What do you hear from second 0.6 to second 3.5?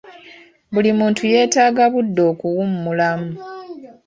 Buli muntu yeetaaga budde okuwummulamu.